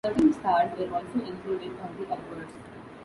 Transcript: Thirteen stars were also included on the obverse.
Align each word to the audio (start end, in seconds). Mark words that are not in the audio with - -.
Thirteen 0.03 0.33
stars 0.33 0.75
were 0.79 0.95
also 0.95 1.19
included 1.23 1.79
on 1.79 1.95
the 1.95 2.11
obverse. 2.11 2.55